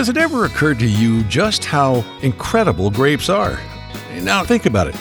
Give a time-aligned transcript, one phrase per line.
[0.00, 3.60] Has it ever occurred to you just how incredible grapes are?
[4.14, 4.96] Now think about it.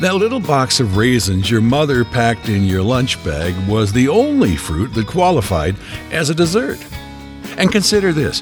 [0.00, 4.56] That little box of raisins your mother packed in your lunch bag was the only
[4.56, 5.76] fruit that qualified
[6.10, 6.84] as a dessert.
[7.58, 8.40] And consider this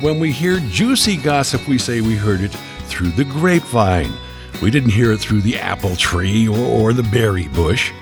[0.00, 4.14] when we hear juicy gossip, we say we heard it through the grapevine.
[4.62, 7.92] We didn't hear it through the apple tree or, or the berry bush.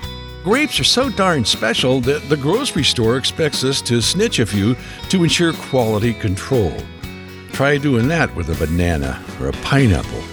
[0.45, 4.77] Grapes are so darn special that the grocery store expects us to snitch a few
[5.09, 6.73] to ensure quality control.
[7.59, 10.23] Try doing that with a banana or a pineapple.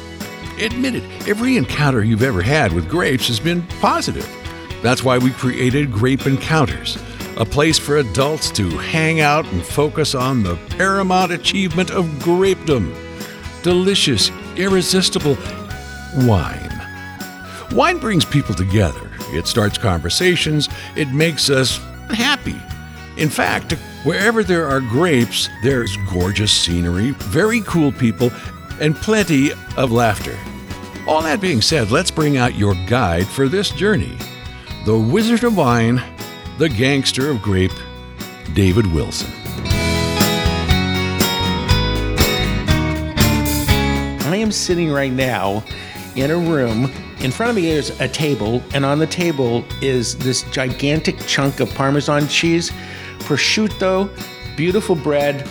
[0.61, 4.31] Admit it, every encounter you've ever had with grapes has been positive.
[4.81, 6.97] That's why we created Grape Encounters,
[7.37, 12.95] a place for adults to hang out and focus on the paramount achievement of grapedom
[13.65, 15.37] delicious, irresistible
[16.19, 16.81] wine.
[17.73, 22.63] Wine brings people together, it starts conversations, it makes us happy.
[23.17, 23.75] In fact,
[24.07, 28.31] wherever there are grapes, there's gorgeous scenery, very cool people,
[28.81, 30.39] and plenty of laughter.
[31.09, 34.17] All that being said, let's bring out your guide for this journey
[34.85, 36.01] the Wizard of Wine,
[36.59, 37.73] the Gangster of Grape,
[38.55, 39.33] David Wilson.
[44.23, 45.65] I am sitting right now
[46.15, 46.93] in a room.
[47.27, 51.59] In front of me is a table, and on the table is this gigantic chunk
[51.59, 52.71] of Parmesan cheese,
[53.19, 54.09] prosciutto,
[54.57, 55.45] beautiful bread,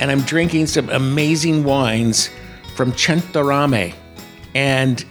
[0.00, 2.28] and I'm drinking some amazing wines
[2.76, 3.94] from Centorame.
[4.54, 5.02] And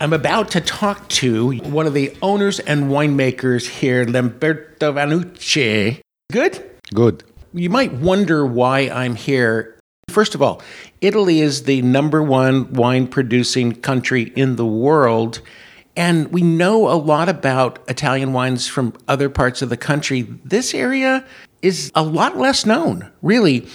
[0.00, 6.00] I'm about to talk to one of the owners and winemakers here, Lamberto Vannucci.
[6.32, 6.68] Good?
[6.92, 7.22] Good.
[7.52, 9.79] You might wonder why I'm here.
[10.10, 10.60] First of all,
[11.00, 15.40] Italy is the number one wine producing country in the world.
[15.96, 20.22] And we know a lot about Italian wines from other parts of the country.
[20.44, 21.24] This area
[21.62, 23.66] is a lot less known, really.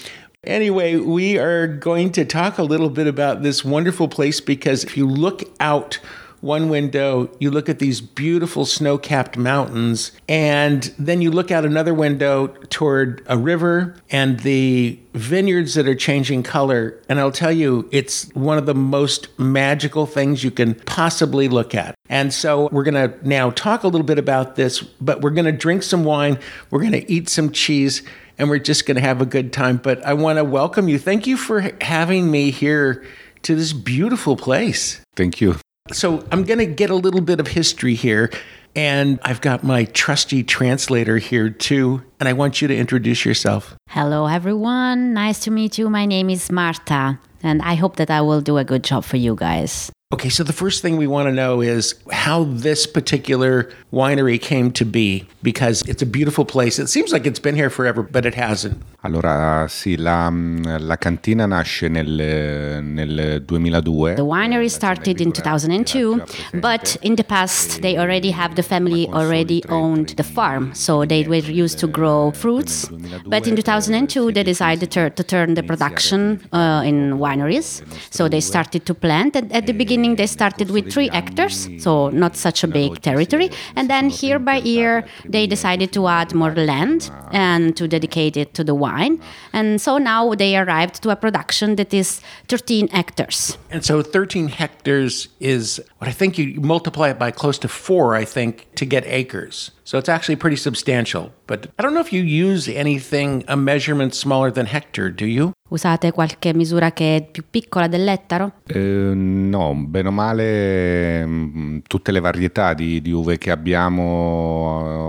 [0.43, 4.95] Anyway, we are going to talk a little bit about this wonderful place because if
[4.95, 5.99] you look out
[6.45, 11.65] one window, you look at these beautiful snow capped mountains, and then you look out
[11.65, 17.01] another window toward a river and the vineyards that are changing color.
[17.09, 21.73] And I'll tell you, it's one of the most magical things you can possibly look
[21.73, 21.95] at.
[22.09, 25.45] And so we're going to now talk a little bit about this, but we're going
[25.45, 26.37] to drink some wine,
[26.69, 28.03] we're going to eat some cheese
[28.37, 29.77] and we're just going to have a good time.
[29.77, 30.99] But I want to welcome you.
[30.99, 33.03] Thank you for having me here
[33.43, 35.01] to this beautiful place.
[35.15, 35.55] Thank you.
[35.91, 38.31] So I'm going to get a little bit of history here.
[38.75, 42.03] And I've got my trusty translator here too.
[42.19, 43.75] And I want you to introduce yourself.
[43.89, 45.13] Hello, everyone.
[45.13, 45.89] Nice to meet you.
[45.89, 47.19] My name is Marta.
[47.43, 49.91] And I hope that I will do a good job for you guys.
[50.13, 54.69] Okay, so the first thing we want to know is how this particular winery came
[54.73, 56.77] to be because it's a beautiful place.
[56.77, 58.77] It seems like it's been here forever, but it hasn't.
[59.01, 64.13] Allora, sì, la, la cantina nasce nel, nel 2002.
[64.15, 66.21] The winery started in 2002,
[66.61, 71.23] but in the past they already have the family already owned the farm, so they
[71.23, 72.87] were used to grow fruits.
[73.25, 78.39] But in 2002 they decided to, to turn the production uh, in wineries, so they
[78.41, 79.35] started to plant.
[79.35, 83.49] And at the beginning they started with three hectares, so not such a big territory,
[83.75, 88.53] and then year by year they decided to add more land and to dedicate it
[88.53, 89.21] to the wine.
[89.53, 93.57] And so now they arrived to a production that is 13 hectares.
[93.71, 98.15] And so 13 hectares is what I think you multiply it by close to four,
[98.15, 99.71] I think, to get acres.
[99.85, 101.31] So it's actually pretty substantial.
[101.45, 105.51] But I don't know if you use anything, a measurement smaller than hectare, do you?
[105.69, 108.53] Usate qualche misura che è più piccola dell'ettaro?
[108.65, 115.04] Eh, no, bene o male tutte le varietà di, di uve che abbiamo.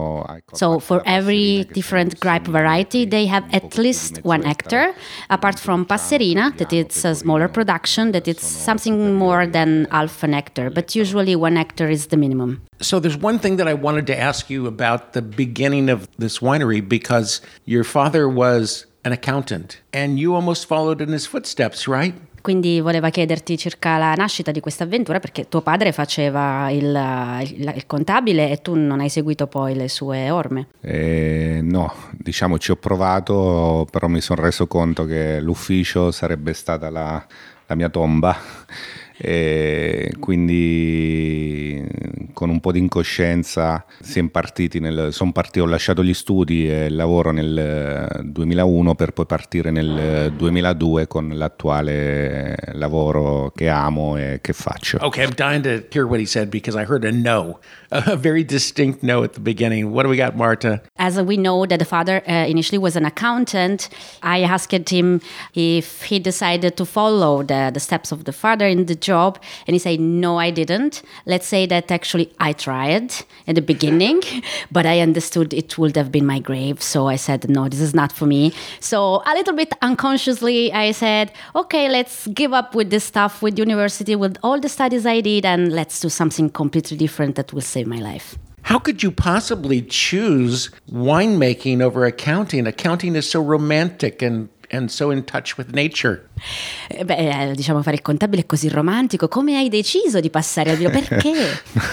[0.57, 4.95] So for every different grape variety, they have at least one hectare.
[5.31, 10.33] Apart from Passerina, that it's a smaller production, that it's something more than half an
[10.33, 12.63] hectare, but usually one hectare is the minimum.
[12.81, 16.39] So there's one thing that I wanted to ask you about the beginning of this
[16.39, 22.15] winery because your father was an accountant and you almost followed in his footsteps, right?
[22.47, 26.85] Quindi voleva chiederti circa la nascita di questa avventura perché tuo padre faceva il,
[27.43, 30.69] il, il contabile e tu non hai seguito poi le sue orme.
[30.81, 36.89] Eh, no, diciamo ci ho provato, però mi sono reso conto che l'ufficio sarebbe stata
[36.89, 37.27] la,
[37.67, 38.39] la mia tomba
[39.19, 41.85] e quindi
[42.33, 46.85] con un po' di incoscienza siamo partiti nel, sono partito, ho lasciato gli studi e
[46.85, 54.41] il lavoro nel 2001 per poi partire nel 2002 con l'attuale lavoro che amo e
[54.43, 54.99] che faccio.
[55.01, 58.45] Okay, I'm dying to hear what he said because I heard a no, a very
[58.45, 59.93] distinct no at the beginning.
[59.93, 60.83] What do we got, Marta?
[60.99, 63.89] As we know that the father uh, initially was an accountant,
[64.23, 65.23] I asked him
[65.55, 69.31] if he decided to follow the, the steps of the father in the job.
[69.67, 71.03] And he said, no, I didn't.
[71.33, 73.09] Let's say that actually I tried
[73.47, 74.21] in the beginning,
[74.77, 76.83] but I understood it would have been my grave.
[76.83, 78.53] So I said, no, this is not for me.
[78.81, 83.59] So a little bit unconsciously, I said, okay, let's give up with this stuff with
[83.59, 87.69] university, with all the studies I did, and let's do something completely different that will
[87.75, 88.37] save my life.
[88.63, 92.67] How could you possibly choose winemaking over accounting?
[92.67, 96.29] Accounting is so romantic and and so in touch with nature.
[96.89, 99.29] Eh, beh, eh, diciamo fare il contabile è così romantico.
[99.29, 100.91] Come hai deciso di passare al vino?
[100.91, 101.33] Perché?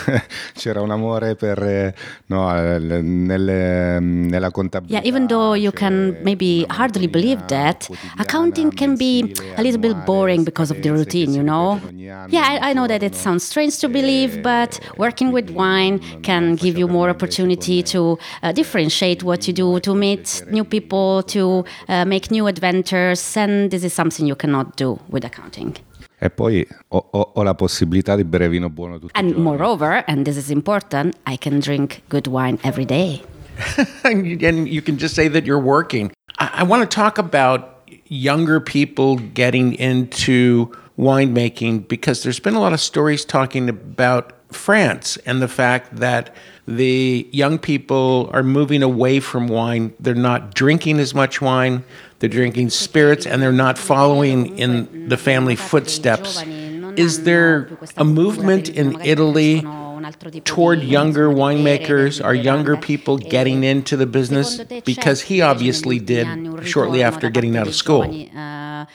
[0.53, 1.95] C'era un amore per eh,
[2.27, 4.99] no, nelle, nella contabilità.
[4.99, 9.95] Yeah, even though you can maybe hardly believe that, accounting can be a little bit
[10.05, 11.79] boring because of the routine, you know?
[11.95, 16.55] Yeah, I, I know that it sounds strange to believe, but working with wine can
[16.55, 21.63] give you more opportunity to uh, differentiate what you do, to meet new people, to
[21.87, 25.75] uh, make new adventures, and this is something you you cannot do with accounting.
[26.19, 30.25] E poi ho, ho, ho, la possibilità di bere vino buono tutti And moreover, and
[30.25, 33.21] this is important, I can drink good wine every day.
[34.03, 36.11] and you can just say that you're working.
[36.39, 37.69] I, I want to talk about
[38.07, 45.17] younger people getting into winemaking because there's been a lot of stories talking about France
[45.25, 46.35] and the fact that
[46.67, 49.93] the young people are moving away from wine.
[49.99, 51.83] They're not drinking as much wine.
[52.19, 56.41] they're drinking spirits, and they're not following in the family footsteps.
[56.95, 57.67] Is there
[57.97, 59.65] a movement in Italy
[60.43, 62.21] toward younger winemakers?
[62.23, 64.63] Are younger people getting into the business?
[64.83, 66.27] Because he obviously did
[66.63, 68.03] shortly after getting out of school.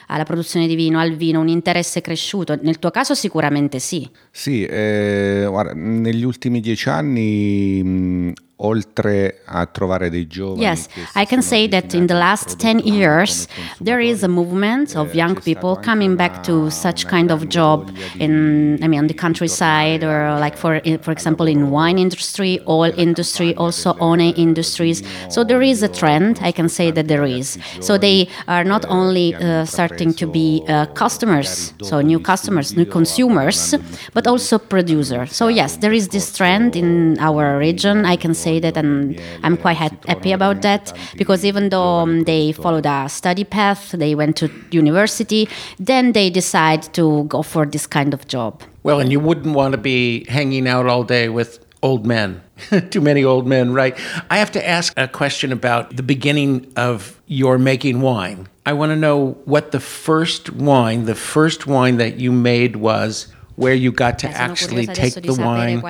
[0.06, 2.58] alla produzione di vino, al vino, un interesse cresciuto?
[2.60, 4.08] Nel tuo caso sicuramente sì.
[4.30, 10.62] Sì, eh, guarda, negli ultimi dieci anni mh, oltre a trovare dei giovani.
[10.62, 13.46] Yes, I can say that in the last 10 years
[13.80, 18.78] there is a movement of young people coming back to such kind of job in
[18.82, 23.54] I mean on the countryside or like for for example in wine industry, oil industry,
[23.54, 25.02] also one industries.
[25.28, 27.58] So there is a trend, I can say that there is.
[27.80, 32.86] So they are not only uh, starting to be uh, customers, so new customers, new
[32.86, 33.74] consumers,
[34.14, 35.36] but also producers.
[35.36, 39.20] So yes, there is this trend in our region, I can say say that, and
[39.44, 40.84] I'm quite happy about that
[41.20, 45.42] because even though um, they followed a study path, they went to university,
[45.90, 48.52] then they decide to go for this kind of job.
[48.86, 51.50] Well, and you wouldn't want to be hanging out all day with
[51.82, 52.28] old men.
[52.90, 53.94] Too many old men, right?
[54.30, 58.48] I have to ask a question about the beginning of your making wine.
[58.66, 63.28] I want to know what the first wine, the first wine that you made was
[63.58, 65.82] where you got to actually take the wine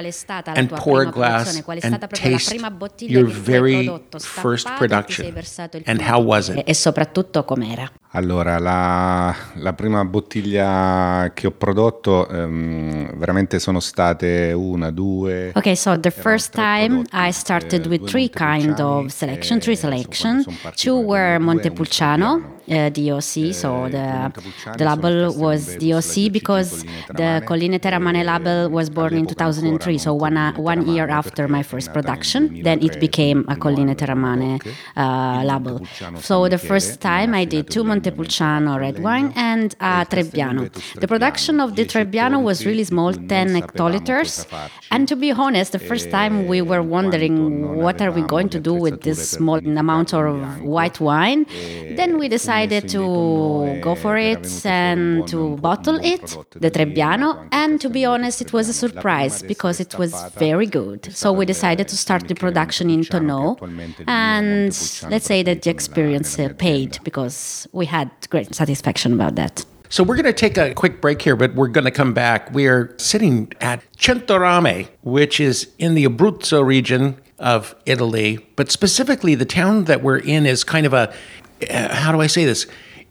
[0.59, 2.55] and pour a glass and taste
[3.01, 5.35] your very first production.
[5.87, 6.65] And how was it?
[8.13, 15.53] Allora, la, la, prima bottiglia che ho prodotto um, veramente sono state una, due.
[15.55, 20.43] Okay, so the first time I started with three kind of selection, three selection.
[20.75, 24.33] Two were Montepulciano, uh, DOC, so the,
[24.79, 30.39] the label was DOC because the Colline Teramane label was born in 2003, so one,
[30.39, 32.63] uh, one year after my first production.
[32.63, 34.63] Then it became a Colline Teramane
[34.97, 35.83] uh, label.
[36.21, 40.71] So the first time I did two Montepulciano red wine and a Trebbiano.
[40.95, 44.47] The production of the Trebbiano was really small, 10 hectoliters.
[44.91, 48.61] And to be honest, the first time we were wondering what are we going to
[48.61, 51.47] do with this small amount of white wine,
[51.97, 57.49] then we decided to go for it and to bottle it, the Trebbiano.
[57.53, 61.15] And to be honest, it was a surprise because it was very good.
[61.15, 63.59] So we decided to start the production in Tonneau.
[64.07, 64.73] And
[65.11, 69.65] let's say that the experience uh, paid because we had great satisfaction about that.
[69.91, 72.53] So we're going to take a quick break here, but we're going to come back.
[72.53, 79.35] We are sitting at Centorame, which is in the Abruzzo region of Italy, but specifically
[79.35, 81.13] the town that we're in is kind of a
[81.71, 82.67] uh, how do I say this?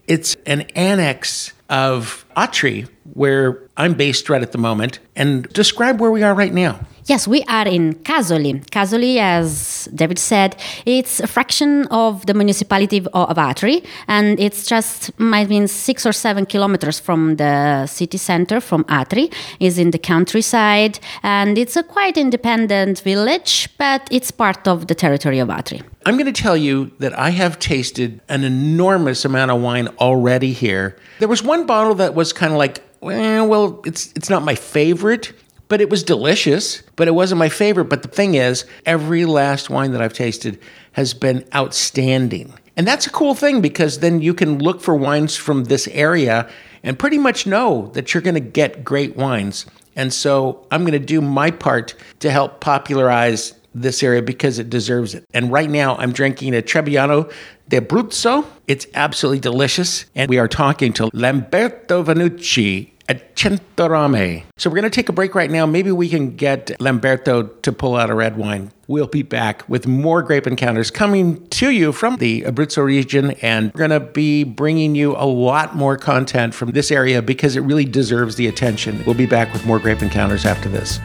[0.07, 6.12] It's an annex of Atri, where I'm based right at the moment, and describe where
[6.12, 6.79] we are right now.
[7.08, 8.66] Yes, we are in Casoli.
[8.70, 15.18] Casoli, as David said, it's a fraction of the municipality of Atri, and it's just
[15.18, 19.32] might mean six or seven kilometers from the city center, from Atri.
[19.62, 24.96] is in the countryside, and it's a quite independent village, but it's part of the
[24.96, 25.82] territory of Atri.
[26.06, 30.52] I'm going to tell you that I have tasted an enormous amount of wine already
[30.52, 30.98] here.
[31.20, 34.56] There was one bottle that was kind of like, well, well, it's it's not my
[34.56, 35.32] favorite,
[35.67, 37.86] but it was delicious, but it wasn't my favorite.
[37.86, 40.59] But the thing is, every last wine that I've tasted
[40.93, 42.53] has been outstanding.
[42.75, 46.50] And that's a cool thing because then you can look for wines from this area
[46.83, 49.65] and pretty much know that you're going to get great wines.
[49.95, 54.69] And so I'm going to do my part to help popularize this area because it
[54.69, 55.25] deserves it.
[55.33, 57.31] And right now I'm drinking a Trebbiano
[57.67, 58.45] de d'Abruzzo.
[58.67, 60.05] It's absolutely delicious.
[60.15, 64.44] And we are talking to Lamberto Vannucci at Centorame.
[64.58, 65.66] So we're going to take a break right now.
[65.66, 68.72] Maybe we can get Lamberto to pull out a red wine.
[68.88, 73.74] We'll be back with more grape encounters coming to you from the Abruzzo region, and
[73.74, 77.62] we're going to be bringing you a lot more content from this area because it
[77.62, 79.04] really deserves the attention.
[79.06, 81.00] We'll be back with more grape encounters after this.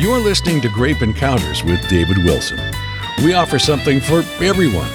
[0.00, 2.58] You're listening to Grape Encounters with David Wilson.
[3.24, 4.88] We offer something for everyone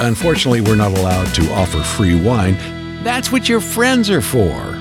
[0.00, 2.56] Unfortunately, we're not allowed to offer free wine.
[3.04, 4.76] That's what your friends are for.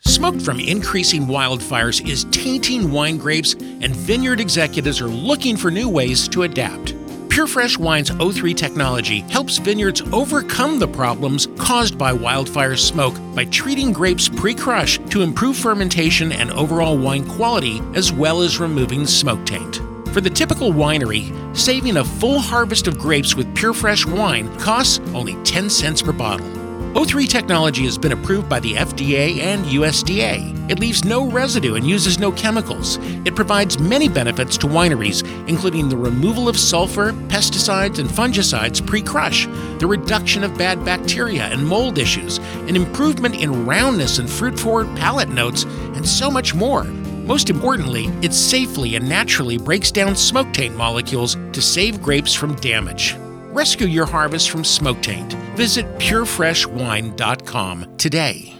[0.00, 5.88] Smoke from increasing wildfires is tainting wine grapes, and vineyard executives are looking for new
[5.88, 6.94] ways to adapt.
[7.28, 13.92] PureFresh Wine's O3 technology helps vineyards overcome the problems caused by wildfire smoke by treating
[13.92, 19.44] grapes pre crush to improve fermentation and overall wine quality, as well as removing smoke
[19.44, 19.80] taint.
[20.16, 24.98] For the typical winery, saving a full harvest of grapes with pure fresh wine costs
[25.14, 26.46] only 10 cents per bottle.
[26.94, 30.70] O3 technology has been approved by the FDA and USDA.
[30.70, 32.96] It leaves no residue and uses no chemicals.
[33.26, 39.02] It provides many benefits to wineries, including the removal of sulfur, pesticides, and fungicides pre
[39.02, 39.44] crush,
[39.80, 44.86] the reduction of bad bacteria and mold issues, an improvement in roundness and fruit forward
[44.96, 46.86] palate notes, and so much more.
[47.26, 52.54] Most importantly, it safely and naturally breaks down smoke taint molecules to save grapes from
[52.56, 53.16] damage.
[53.50, 55.32] Rescue your harvest from smoke taint.
[55.56, 58.55] Visit purefreshwine.com today.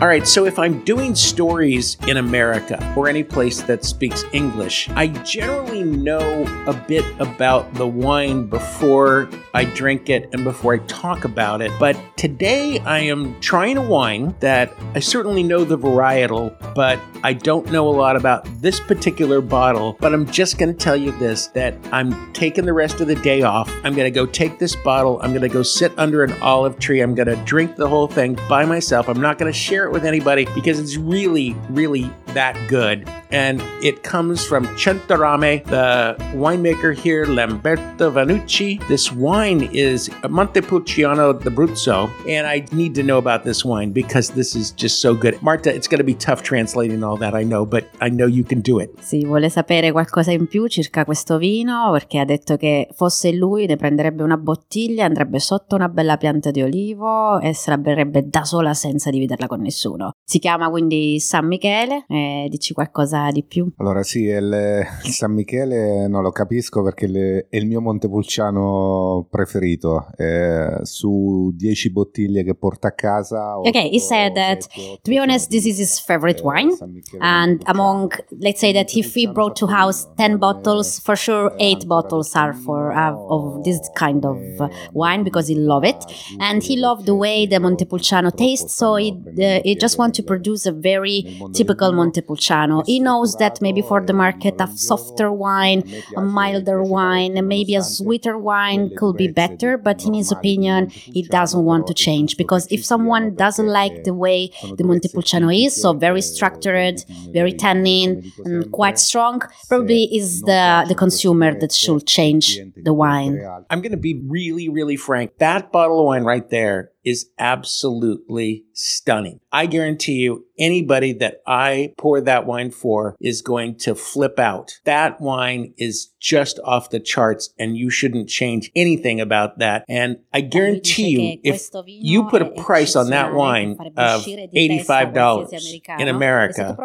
[0.00, 4.88] All right, so if I'm doing stories in America or any place that speaks English,
[4.90, 10.78] I generally know a bit about the wine before I drink it and before I
[10.86, 11.72] talk about it.
[11.80, 17.32] But today I am trying a wine that I certainly know the varietal, but I
[17.32, 19.96] don't know a lot about this particular bottle.
[19.98, 23.16] But I'm just going to tell you this that I'm taking the rest of the
[23.16, 23.68] day off.
[23.82, 26.78] I'm going to go take this bottle, I'm going to go sit under an olive
[26.78, 29.08] tree, I'm going to drink the whole thing by myself.
[29.08, 33.08] I'm not going to share it with anybody because it's really, really that good.
[33.30, 38.86] And it comes from Centorame, the winemaker here, Lamberto Vannucci.
[38.88, 44.54] This wine is Montepulciano d'Abruzzo, and I need to know about this wine because this
[44.54, 45.40] is just so good.
[45.42, 48.44] Marta, it's going to be tough translating all that, I know, but I know you
[48.44, 48.90] can do it.
[49.00, 53.66] Sì, vuole sapere qualcosa in più circa questo vino perché ha detto che fosse lui
[53.66, 58.26] ne prenderebbe una bottiglia, andrebbe sotto una bella pianta di olivo e se la berrebbe
[58.28, 59.77] da sola senza dividerla con nessuno.
[60.24, 63.72] Si chiama quindi San Michele, eh, dici qualcosa di più?
[63.76, 69.26] Allora sì, il, il San Michele non lo capisco perché le, è il mio Montepulciano
[69.30, 70.06] preferito.
[70.16, 73.58] Eh, su 10 bottiglie che porta a casa...
[73.58, 74.66] Ok, he said that,
[75.02, 76.76] to be honest, this is his favorite wine.
[77.20, 81.86] And among, let's say that if he brought to house 10 bottles, for sure 8
[81.86, 86.04] bottles are for uh, of this kind of uh, wine because he love it.
[86.40, 90.22] And he loved the way the Montepulciano tastes, so he, uh, he just wants to
[90.22, 92.82] produce a very typical Montepulciano.
[92.86, 95.82] He knows that maybe for the market a softer wine,
[96.16, 101.22] a milder wine, maybe a sweeter wine could be better, but in his opinion, he
[101.22, 105.92] doesn't want to change because if someone doesn't like the way the Montepulciano is, so
[105.92, 112.58] very structured, very tannin, and quite strong, probably is the, the consumer that should change
[112.76, 113.40] the wine.
[113.70, 115.38] I'm going to be really, really frank.
[115.38, 119.40] That bottle of wine right there is absolutely stunning.
[119.50, 124.72] I guarantee you, anybody that I pour that wine for is going to flip out.
[124.84, 129.84] That wine is just off the charts, and you shouldn't change anything about that.
[129.88, 136.08] And I guarantee you, if you put a price on that wine of $85 in
[136.08, 136.76] America,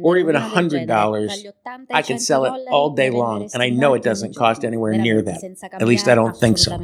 [0.00, 1.52] or even $100,
[1.90, 5.22] I can sell it all day long, and I know it doesn't cost anywhere near
[5.22, 5.44] that.
[5.74, 6.76] At least I don't think so.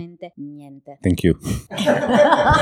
[1.03, 1.41] Thank you.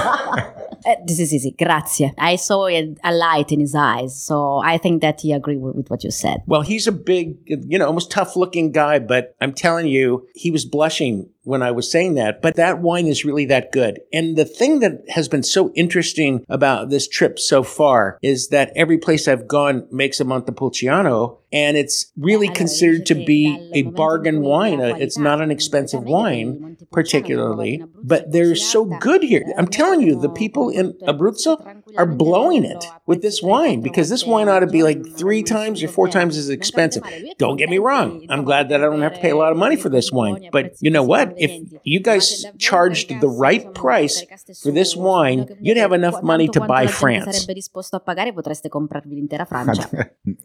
[0.07, 1.55] Uh, this is easy.
[1.59, 2.13] Grazie.
[2.19, 5.91] I saw a, light in his eyes, so I think that he agreed with, with,
[5.91, 6.43] what you said.
[6.47, 10.51] Well, he's a big, you know, almost tough looking guy, but I'm telling you, he
[10.51, 14.01] was blushing when I was saying that, but that wine is really that good.
[14.13, 18.73] And the thing that has been so interesting about this trip so far is that
[18.75, 24.43] every place I've gone makes a Montepulciano and it's really considered to be a bargain
[24.43, 24.79] wine.
[24.79, 27.83] Uh, it's not an expensive wine, particularly,
[28.13, 29.43] but they're so good here.
[29.57, 31.55] I'm telling you, the people in Abruzzo
[31.97, 35.83] are blowing it with this wine because this wine ought to be like three times
[35.83, 37.03] or four times as expensive.
[37.39, 38.27] Don't get me wrong.
[38.29, 40.51] I'm glad that I don't have to pay a lot of money for this wine.
[40.53, 41.33] But you know what?
[41.39, 41.53] If
[41.85, 44.25] you guys charged the right price
[44.63, 47.47] for this wine, you'd have enough money to buy France.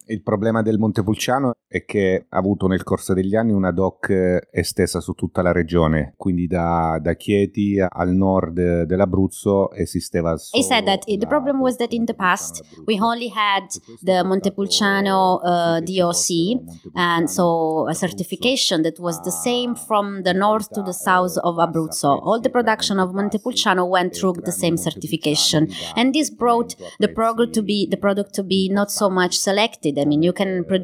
[0.07, 4.99] Il problema del Montepulciano è che ha avuto nel corso degli anni una DOC estesa
[4.99, 10.85] su tutta la regione, quindi da, da Chieti al nord dell'Abruzzo esisteva solo He said
[10.85, 13.67] that the problem was that in the past we only had
[14.01, 20.69] the Montepulciano uh, DOC and so a certification that was the same from the north
[20.73, 22.19] to the south of Abruzzo.
[22.21, 27.53] All the production of Montepulciano went through the same certification and this brought the product
[27.53, 29.97] to be the product to be not so much selected.
[29.97, 30.80] I mean you can produce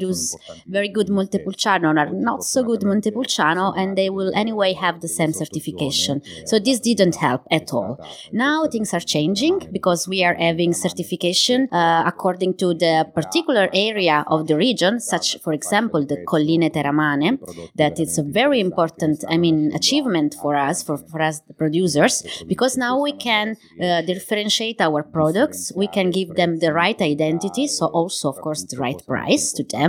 [0.66, 5.32] very good Montepulciano or not so good Montepulciano and they will anyway have the same
[5.32, 6.22] certification.
[6.46, 7.98] So this didn't help at all.
[8.32, 14.24] Now things are changing because we are having certification uh, according to the particular area
[14.26, 17.38] of the region, such, for example, the Colline Teramane,
[17.76, 22.14] that is a very important, I mean, achievement for us, for, for us, the producers,
[22.46, 27.66] because now we can uh, differentiate our products, we can give them the right identity,
[27.66, 29.87] so also, of course, the right price to them,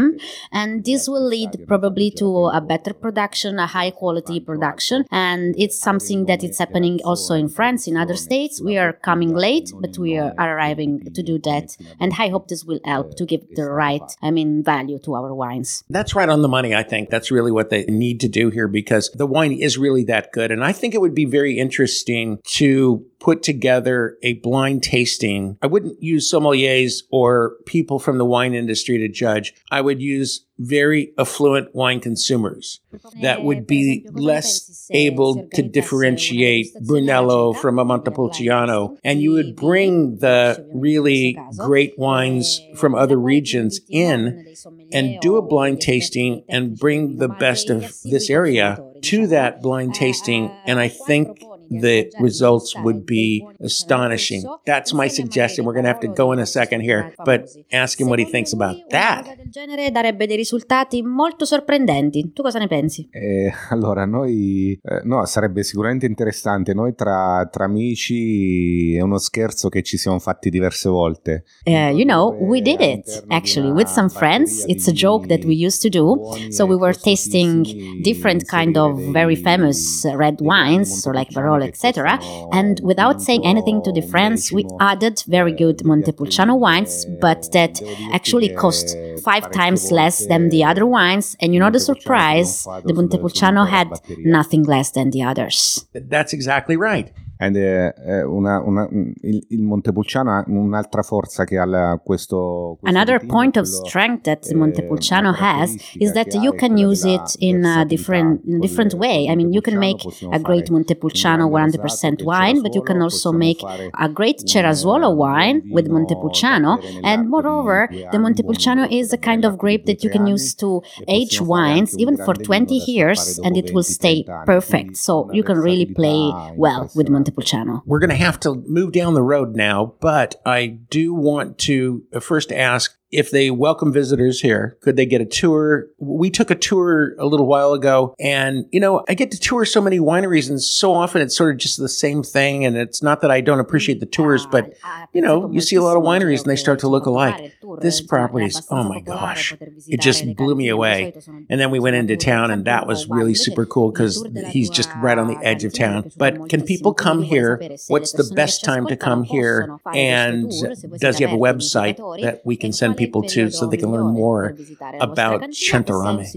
[0.51, 5.79] and this will lead probably to a better production, a high quality production, and it's
[5.79, 8.61] something that is happening also in France, in other states.
[8.61, 11.77] We are coming late, but we are arriving to do that.
[11.99, 15.33] And I hope this will help to give the right, I mean, value to our
[15.33, 15.83] wines.
[15.89, 17.09] That's right on the money, I think.
[17.09, 20.51] That's really what they need to do here because the wine is really that good.
[20.51, 25.57] And I think it would be very interesting to put together a blind tasting.
[25.61, 29.53] I wouldn't use sommeliers or people from the wine industry to judge.
[29.71, 32.81] I would use very affluent wine consumers
[33.21, 38.97] that would be less able to differentiate Brunello from a Montepulciano.
[39.03, 44.53] And you would bring the really great wines from other regions in
[44.91, 49.95] and do a blind tasting and bring the best of this area to that blind
[49.95, 50.51] tasting.
[50.65, 54.43] And I think the results would be astonishing.
[54.65, 55.65] That's my suggestion.
[55.65, 58.25] We're going to have to go in a second here, but ask him what he
[58.25, 59.27] thinks about that.
[59.49, 62.31] genere darebbe dei risultati molto sorprendenti.
[62.33, 63.07] Tu cosa ne pensi?
[63.11, 66.73] Eh, allora, noi eh, no, sarebbe sicuramente interessante.
[66.73, 71.43] Noi tra, tra, amici è uno scherzo che ci siamo fatti diverse volte.
[71.65, 74.63] Uh, you know, we did it actually with some friends.
[74.67, 76.17] It's a joke that we used to do.
[76.49, 82.19] So we were tasting different kind of very famous red wines, so like Barolo, etc.
[82.51, 87.81] And without saying anything to the friends, we added very good Montepulciano wines, but that
[88.13, 91.35] actually cost five times less than the other wines.
[91.39, 92.63] And you know the surprise?
[92.85, 95.87] The Montepulciano had nothing less than the others.
[95.93, 97.11] That's exactly right.
[97.41, 103.25] Ed è una, una, il, il, Montepulciano ha un'altra forza che ha questo, questo Another
[103.25, 108.41] point of strength that Montepulciano has is that you can use it in a different,
[108.45, 109.29] in a different way.
[109.29, 113.63] I mean, you can make a great Montepulciano 100% wine, but you can also make
[113.63, 116.79] a great Cerasuolo wine with Montepulciano.
[117.03, 121.39] And moreover, the Montepulciano is a kind of grape that you can use to age
[121.39, 124.97] wines even for 20 years and it will stay perfect.
[124.97, 127.28] So you can really play well with Montepulciano.
[127.29, 127.83] Montepulciano.
[127.85, 132.03] We're going to have to move down the road now, but I do want to
[132.19, 135.87] first ask if they welcome visitors here, could they get a tour?
[135.97, 139.65] We took a tour a little while ago, and you know, I get to tour
[139.65, 142.65] so many wineries, and so often it's sort of just the same thing.
[142.65, 144.73] And it's not that I don't appreciate the tours, but
[145.13, 147.55] you know, you see a lot of wineries and they start to look alike.
[147.79, 149.55] This property is, oh my gosh,
[149.87, 151.13] it just blew me away.
[151.49, 154.89] And then we went into town, and that was really super cool because he's just
[154.97, 156.11] right on the edge of town.
[156.17, 157.59] But can people come here?
[157.87, 159.79] What's the best time to come here?
[159.93, 160.51] And
[160.99, 164.11] does he have a website that we can send people to so they can learn
[164.11, 164.53] more
[164.97, 166.29] about Centorame.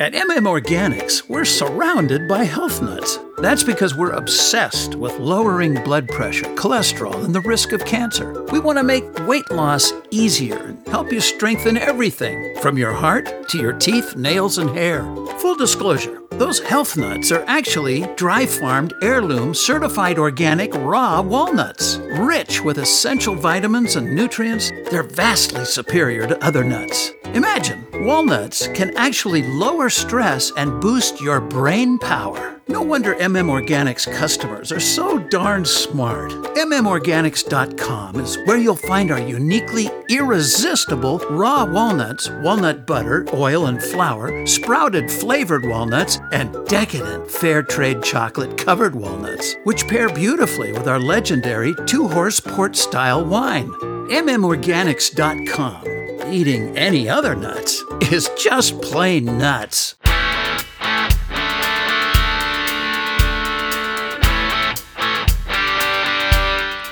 [0.01, 3.19] At MM Organics, we're surrounded by health nuts.
[3.41, 8.45] That's because we're obsessed with lowering blood pressure, cholesterol, and the risk of cancer.
[8.53, 13.49] We want to make weight loss easier and help you strengthen everything from your heart
[13.49, 15.05] to your teeth, nails, and hair.
[15.39, 21.97] Full disclosure those health nuts are actually dry farmed, heirloom, certified organic raw walnuts.
[22.19, 27.13] Rich with essential vitamins and nutrients, they're vastly superior to other nuts.
[27.35, 32.60] Imagine, walnuts can actually lower stress and boost your brain power.
[32.71, 36.31] No wonder MM Organics customers are so darn smart.
[36.55, 44.47] MMOrganics.com is where you'll find our uniquely irresistible raw walnuts, walnut butter, oil, and flour,
[44.47, 51.01] sprouted flavored walnuts, and decadent fair trade chocolate covered walnuts, which pair beautifully with our
[51.01, 53.73] legendary two horse port style wine.
[54.11, 56.33] MMOrganics.com.
[56.33, 59.97] Eating any other nuts is just plain nuts.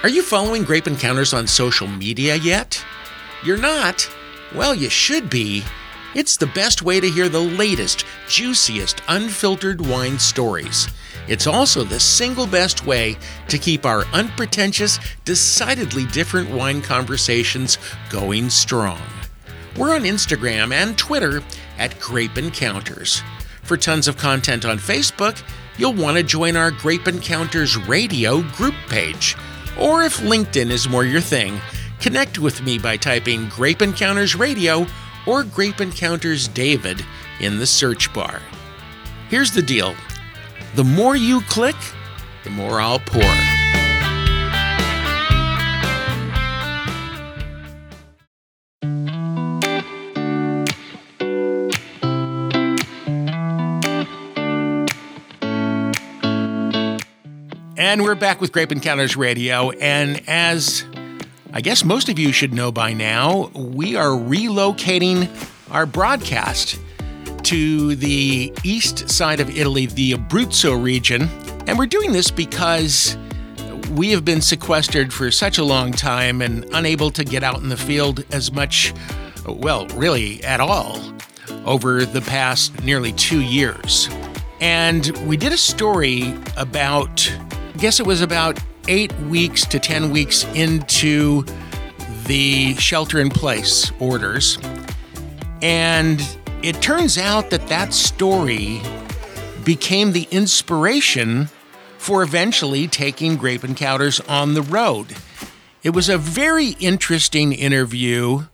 [0.04, 2.84] Are you following Grape Encounters on social media yet?
[3.42, 4.08] You're not?
[4.54, 5.64] Well, you should be.
[6.14, 10.86] It's the best way to hear the latest, juiciest, unfiltered wine stories.
[11.26, 13.16] It's also the single best way
[13.48, 17.76] to keep our unpretentious, decidedly different wine conversations
[18.08, 19.02] going strong.
[19.76, 21.42] We're on Instagram and Twitter
[21.76, 23.20] at Grape Encounters.
[23.64, 25.42] For tons of content on Facebook,
[25.76, 29.34] you'll want to join our Grape Encounters Radio group page.
[29.78, 31.60] Or if LinkedIn is more your thing,
[32.00, 34.86] connect with me by typing Grape Encounters Radio
[35.26, 37.04] or Grape Encounters David
[37.40, 38.40] in the search bar.
[39.28, 39.94] Here's the deal
[40.74, 41.76] the more you click,
[42.44, 43.67] the more I'll pour.
[57.78, 59.70] And we're back with Grape Encounters Radio.
[59.70, 60.84] And as
[61.52, 65.30] I guess most of you should know by now, we are relocating
[65.70, 66.76] our broadcast
[67.44, 71.28] to the east side of Italy, the Abruzzo region.
[71.68, 73.16] And we're doing this because
[73.92, 77.68] we have been sequestered for such a long time and unable to get out in
[77.68, 78.92] the field as much,
[79.46, 81.00] well, really at all,
[81.64, 84.08] over the past nearly two years.
[84.60, 87.32] And we did a story about
[87.78, 91.44] guess it was about eight weeks to 10 weeks into
[92.26, 94.58] the shelter in place orders.
[95.62, 96.20] And
[96.62, 98.80] it turns out that that story
[99.64, 101.48] became the inspiration
[101.98, 105.14] for eventually taking Grape Encounters on the road.
[105.84, 108.46] It was a very interesting interview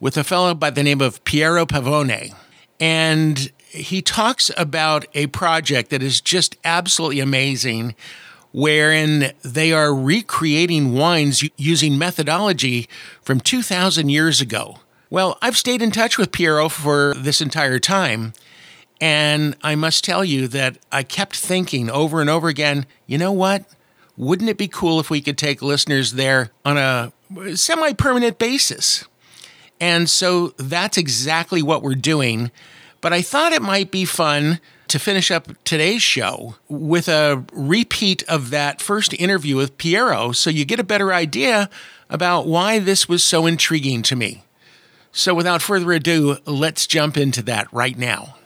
[0.00, 2.34] with a fellow by the name of Piero Pavone.
[2.80, 7.94] And he talks about a project that is just absolutely amazing
[8.52, 12.88] wherein they are recreating wines using methodology
[13.22, 14.78] from 2,000 years ago.
[15.10, 18.32] Well, I've stayed in touch with Piero for this entire time,
[19.00, 23.32] and I must tell you that I kept thinking over and over again you know
[23.32, 23.64] what?
[24.16, 27.12] Wouldn't it be cool if we could take listeners there on a
[27.56, 29.04] semi permanent basis?
[29.80, 32.50] And so that's exactly what we're doing.
[33.00, 34.60] But I thought it might be fun
[34.92, 40.50] to finish up today's show with a repeat of that first interview with Piero so
[40.50, 41.70] you get a better idea
[42.10, 44.44] about why this was so intriguing to me.
[45.10, 48.36] So, without further ado, let's jump into that right now.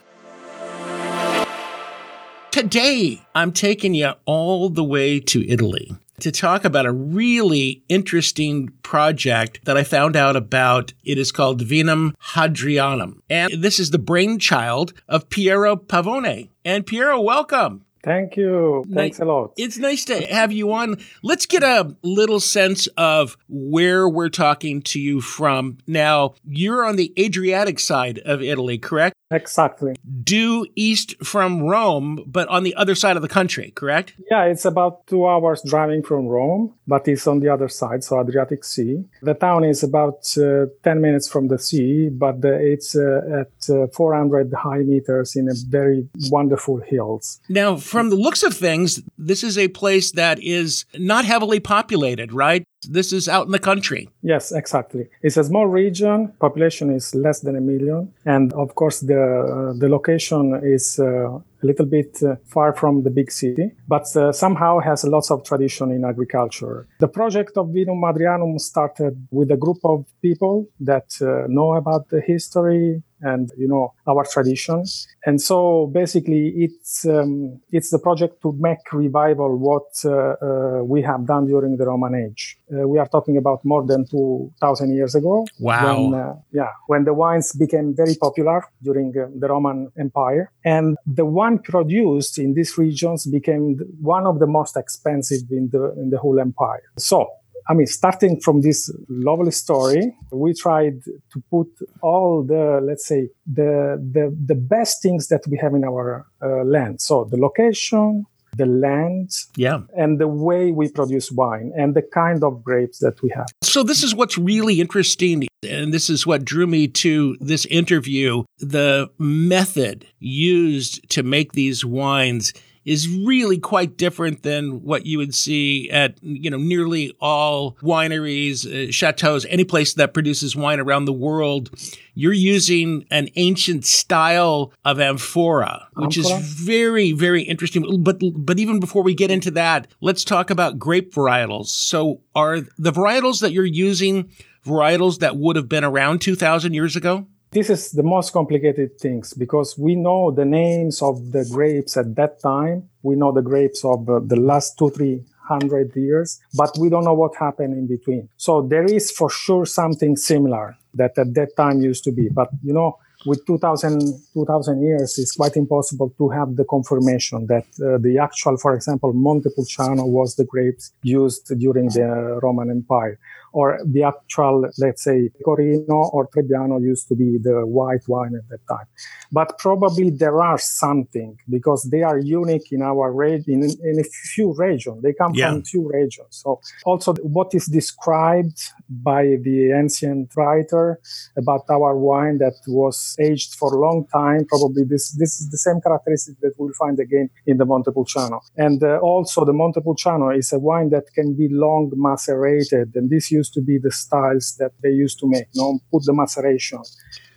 [2.52, 5.96] Today, I'm taking you all the way to Italy.
[6.20, 10.92] To talk about a really interesting project that I found out about.
[11.04, 13.20] It is called Vinum Hadrianum.
[13.30, 16.50] And this is the brainchild of Piero Pavone.
[16.64, 17.85] And Piero, welcome.
[18.06, 18.84] Thank you.
[18.94, 19.52] Thanks a lot.
[19.56, 20.98] It's nice to have you on.
[21.24, 25.78] Let's get a little sense of where we're talking to you from.
[25.88, 29.16] Now, you're on the Adriatic side of Italy, correct?
[29.32, 29.96] Exactly.
[30.22, 34.14] Due east from Rome, but on the other side of the country, correct?
[34.30, 38.20] Yeah, it's about two hours driving from Rome, but it's on the other side, so
[38.20, 39.04] Adriatic Sea.
[39.22, 43.74] The town is about uh, 10 minutes from the sea, but uh, it's uh, at
[43.74, 47.40] uh, 400 high meters in a very wonderful hills.
[47.48, 52.32] Now, from the looks of things, this is a place that is not heavily populated,
[52.32, 52.64] right?
[52.88, 54.10] This is out in the country.
[54.22, 55.08] Yes, exactly.
[55.22, 56.32] It's a small region.
[56.40, 61.38] Population is less than a million, and of course, the uh, the location is uh,
[61.62, 65.42] a little bit uh, far from the big city, but uh, somehow has lots of
[65.42, 66.86] tradition in agriculture.
[67.00, 72.10] The project of Vinum Hadrianum started with a group of people that uh, know about
[72.10, 75.06] the history and you know our traditions.
[75.24, 81.02] And so basically it's um, it's the project to make revival what uh, uh, we
[81.02, 82.58] have done during the roman age.
[82.72, 85.46] Uh, we are talking about more than 2000 years ago.
[85.58, 86.02] Wow.
[86.02, 90.50] When, uh, yeah when the wines became very popular during uh, the roman empire.
[90.64, 95.92] And the wine produced in these regions became one of the most expensive in the
[96.00, 96.82] in the whole empire.
[96.98, 97.28] So
[97.68, 101.68] I mean, starting from this lovely story, we tried to put
[102.00, 106.62] all the, let's say, the the, the best things that we have in our uh,
[106.64, 107.00] land.
[107.00, 108.24] So the location,
[108.56, 113.20] the land, yeah, and the way we produce wine, and the kind of grapes that
[113.22, 113.46] we have.
[113.62, 118.44] So this is what's really interesting, and this is what drew me to this interview:
[118.58, 122.52] the method used to make these wines
[122.86, 128.64] is really quite different than what you would see at you know nearly all wineries,
[128.64, 131.68] uh, chateaus, any place that produces wine around the world.
[132.14, 136.38] You're using an ancient style of amphora, which Amphora?
[136.38, 138.02] is very very interesting.
[138.02, 141.66] But but even before we get into that, let's talk about grape varietals.
[141.66, 144.30] So are the varietals that you're using
[144.64, 147.26] varietals that would have been around 2000 years ago?
[147.50, 152.14] This is the most complicated things because we know the names of the grapes at
[152.16, 152.90] that time.
[153.02, 157.04] We know the grapes of uh, the last two, three hundred years, but we don't
[157.04, 158.28] know what happened in between.
[158.36, 162.28] So there is for sure something similar that at that time used to be.
[162.28, 164.00] But you know, with 2000,
[164.34, 169.12] 2000 years, it's quite impossible to have the confirmation that uh, the actual, for example,
[169.12, 173.18] Montepulciano was the grapes used during the Roman Empire
[173.56, 178.46] or the actual, let's say, Corino or Trebbiano used to be the white wine at
[178.50, 178.86] that time.
[179.32, 184.04] But probably there are something because they are unique in our region, in, in a
[184.34, 185.02] few regions.
[185.02, 185.52] They come Yeah.
[185.52, 186.32] from few regions.
[186.42, 191.00] So also what is described by the ancient writer
[191.36, 195.58] about our wine that was aged for a long time, probably this, this is the
[195.58, 198.40] same characteristic that we'll find again in the Montepulciano.
[198.56, 202.92] And uh, also the Montepulciano is a wine that can be long macerated.
[202.94, 205.48] And this used to be the styles that they used to make.
[205.52, 206.82] You know, put the maceration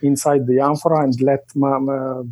[0.02, 1.44] inside the amphora and let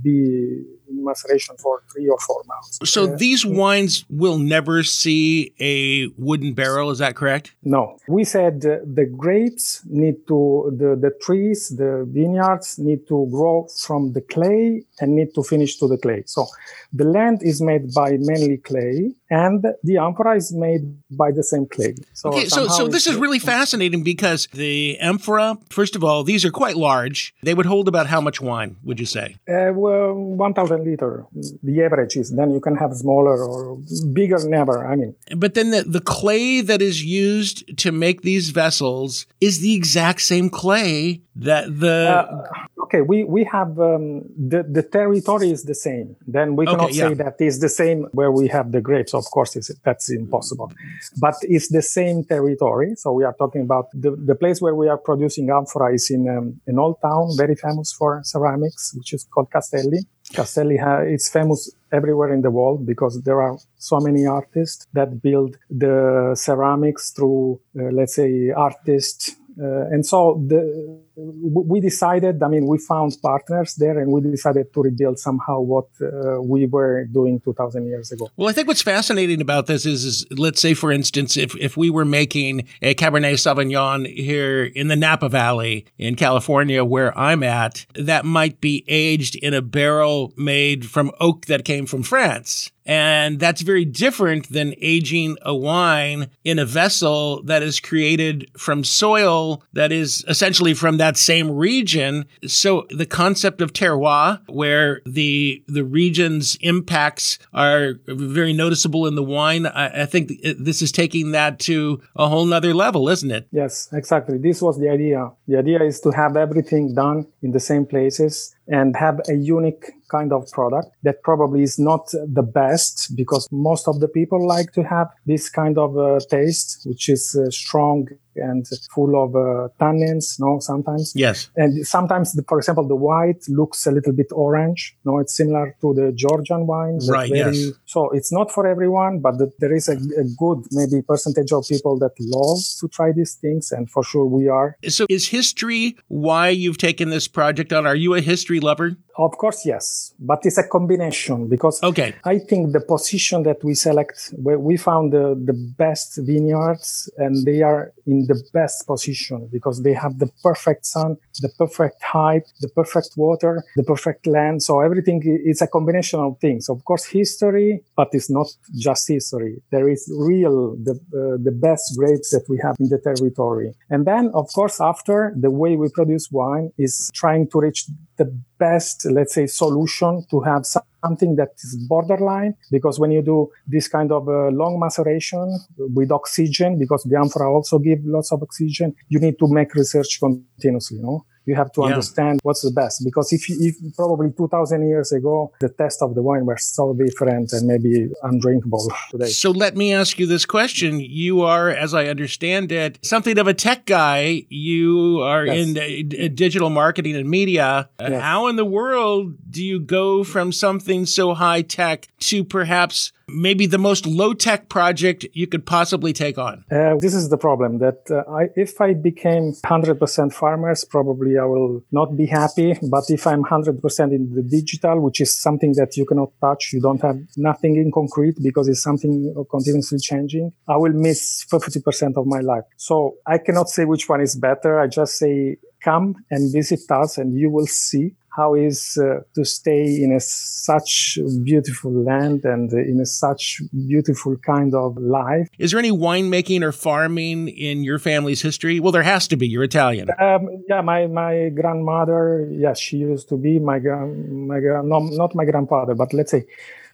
[0.02, 2.80] be in maceration for three or four months.
[2.86, 6.92] So these wines will never see a wooden barrel.
[6.92, 7.54] Is that correct?
[7.64, 13.28] No, we said uh, the grapes need to, the, the trees, the vineyards need to
[13.32, 16.24] grow from the clay and need to finish to the clay.
[16.26, 16.48] So
[16.94, 21.68] the land is made by mainly clay and the amphora is made by the same
[21.68, 21.96] clay.
[22.14, 26.46] So, Okay, so so this is really fascinating because the amphora, first of all, these
[26.46, 27.34] are quite large.
[27.44, 29.36] They would hold about how much wine, would you say?
[29.50, 31.26] Uh, well, 1000 liter,
[31.64, 33.78] the average is, then you can have smaller or
[34.14, 34.88] bigger, never.
[34.88, 39.60] I mean, But then the, the clay that is used to make these vessels is
[39.60, 42.44] the exact same clay that the Uh,
[42.84, 46.16] okay, we, we have um, the, the territory is the same.
[46.26, 47.24] Then we Okay, cannot say yeah.
[47.24, 49.14] that is the same where we have the grapes.
[49.14, 50.72] Of course, it's, that's impossible.
[51.20, 52.96] But it's the same territory.
[52.96, 56.28] So we are talking about the, the place where we are producing amphora is in
[56.30, 60.00] um, an old town, very famous for ceramics, which is called Castelli.
[60.34, 65.22] Castelli ha- it's famous everywhere in the world because there are so many artists that
[65.22, 69.36] build the ceramics through, uh, let's say, artists.
[69.62, 74.72] Uh, and so the, we decided, I mean, we found partners there and we decided
[74.74, 78.30] to rebuild somehow what uh, we were doing 2000 years ago.
[78.38, 81.76] Well, I think what's fascinating about this is, is let's say, for instance, if, if
[81.76, 87.42] we were making a Cabernet Sauvignon here in the Napa Valley in California, where I'm
[87.42, 92.72] at, that might be aged in a barrel made from oak that came from France.
[92.88, 98.86] And that's very different than aging a wine in a vessel that is created from
[98.86, 102.26] soil that is essentially from that same region.
[102.48, 109.24] So the concept of terroir, where the the region's impacts are very noticeable in the
[109.24, 113.48] wine, I, I think this is taking that to a whole nother level, isn't it?
[113.52, 114.38] Yes, exactly.
[114.40, 115.32] This was the idea.
[115.48, 119.86] The idea is to have everything done in the same places and have a unique
[120.10, 124.72] kind of product that probably is not the best because most of the people like
[124.74, 129.68] to have this kind of uh, taste, which is uh, strong and full of uh,
[129.80, 131.14] tannins, no, sometimes.
[131.16, 131.50] Yes.
[131.56, 134.96] And sometimes, the, for example, the white looks a little bit orange.
[135.06, 137.00] No, it's similar to the Georgian wine.
[137.08, 137.72] Right, very, yes.
[137.86, 141.66] So it's not for everyone, but the, there is a, a, good maybe percentage of
[141.68, 143.72] people that love to try these things.
[143.72, 144.78] And for sure we are.
[144.88, 147.86] So is history why you've taken this project on?
[147.86, 148.98] Are you a history lover?
[149.18, 152.14] Of course, yes, but it's a combination because okay.
[152.24, 157.64] I think the position that we select, we found the, the best vineyards and they
[157.64, 162.70] are in the best position because they have the perfect sun, the perfect height, the
[162.70, 164.62] perfect water, the perfect land.
[164.62, 166.70] So everything is a combination of things.
[166.70, 169.62] Of course, history, but it's not just history.
[169.72, 173.74] There is real, the, uh, the best grapes that we have in the territory.
[173.90, 177.86] And then, of course, after the way we produce wine is trying to reach
[178.18, 178.26] the
[178.58, 182.56] best, let's say, solution to have something that is borderline.
[182.72, 187.52] Because when you do this kind of uh, long maceration with oxygen, because the amphora
[187.52, 191.26] also give lots of oxygen, you need to make research continuously, you know?
[191.48, 191.88] You have to yeah.
[191.88, 196.14] understand what's the best because if, you if probably 2000 years ago the taste of
[196.14, 200.46] the wine were so different and maybe undrinkable today so let me ask you this
[200.46, 205.68] question you are as i understand it something of a tech guy you are yes.
[205.68, 208.22] in uh, digital marketing and media yes.
[208.22, 213.66] how in the world do you go from something so high tech to perhaps maybe
[213.66, 216.64] the most low tech project you could possibly take on?
[216.72, 221.46] Uh, this is the problem that uh, I, if I became 100% farmers, probably I
[221.46, 222.78] will not be happy.
[222.90, 226.82] But if I'm 100% in the digital, which is something that you cannot touch, you
[226.82, 232.26] don't have nothing in concrete because it's something continuously changing, I will miss 50% of
[232.26, 232.64] my life.
[232.78, 234.80] So I cannot say which one is better.
[234.80, 239.44] I just say come and visit us and you will see how is uh, to
[239.44, 245.48] stay in a such beautiful land and in a such beautiful kind of life.
[245.58, 248.80] Is there any winemaking or farming in your family's history?
[248.80, 249.48] Well, there has to be.
[249.48, 250.10] You're Italian.
[250.20, 255.46] Um, yeah, my, my grandmother, yes, she used to be my my no, not my
[255.46, 256.46] grandfather, but let's say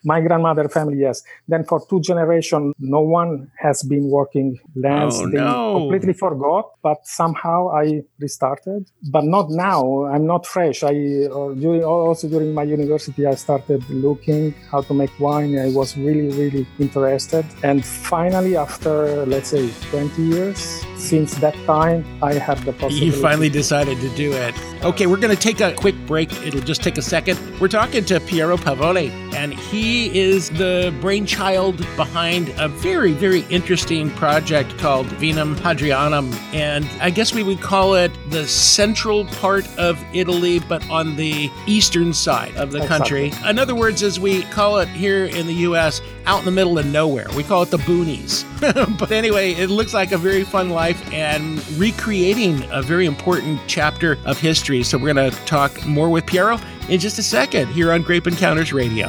[0.03, 1.23] my grandmother family, yes.
[1.47, 5.15] Then for two generations, no one has been working lands.
[5.19, 5.77] Oh, they no.
[5.79, 8.89] completely forgot, but somehow I restarted.
[9.09, 10.05] But not now.
[10.05, 10.83] I'm not fresh.
[10.83, 15.57] I uh, during, also during my university, I started looking how to make wine.
[15.57, 17.45] I was really, really interested.
[17.63, 23.05] And finally, after let's say 20 years, since that time, I have the possibility.
[23.05, 24.55] You finally decided to do it.
[24.83, 26.31] Okay, we're going to take a quick break.
[26.45, 27.37] It'll just take a second.
[27.59, 34.09] We're talking to Piero Pavone, and he is the brainchild behind a very, very interesting
[34.11, 36.33] project called Vinum Hadrianum.
[36.53, 41.51] And I guess we would call it the central part of Italy, but on the
[41.67, 43.33] eastern side of the country.
[43.45, 46.77] In other words, as we call it here in the U.S., out in the middle
[46.77, 47.27] of nowhere.
[47.35, 48.43] We call it the boonies.
[48.99, 54.17] but anyway, it looks like a very fun life and recreating a very important chapter
[54.25, 54.83] of history.
[54.83, 56.59] So we're going to talk more with Piero
[56.89, 59.07] in just a second here on Grape Encounters Radio.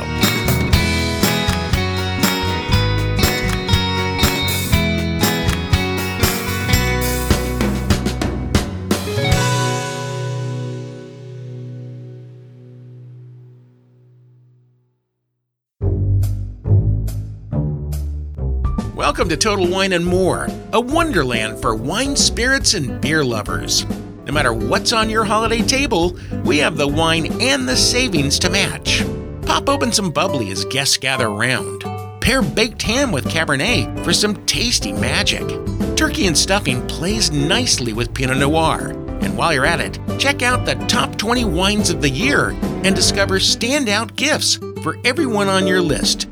[19.15, 23.87] Welcome to Total Wine and More, a wonderland for wine, spirits, and beer lovers.
[24.25, 28.51] No matter what's on your holiday table, we have the wine and the savings to
[28.51, 29.05] match.
[29.43, 31.83] Pop open some bubbly as guests gather around.
[32.21, 35.47] Pair baked ham with Cabernet for some tasty magic.
[35.95, 38.89] Turkey and stuffing plays nicely with Pinot Noir.
[39.23, 42.49] And while you're at it, check out the top 20 wines of the year
[42.83, 46.27] and discover standout gifts for everyone on your list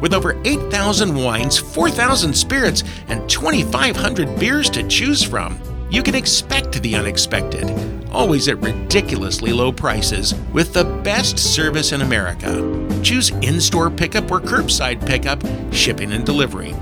[0.00, 6.82] with over 8,000 wines, 4,000 spirits, and 2,500 beers to choose from, you can expect
[6.82, 7.70] the unexpected,
[8.10, 13.00] always at ridiculously low prices, with the best service in America.
[13.02, 15.42] Choose in store pickup or curbside pickup,
[15.72, 16.74] shipping and delivery.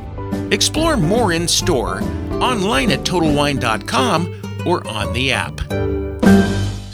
[0.51, 2.03] Explore more in store,
[2.41, 5.61] online at TotalWine.com, or on the app.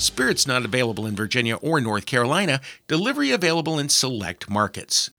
[0.01, 5.11] Spirits not available in Virginia or North Carolina, delivery available in select markets.